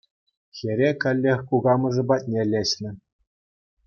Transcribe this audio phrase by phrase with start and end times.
[0.57, 2.91] Хӗре каллех кукамӑшӗ патне леҫнӗ.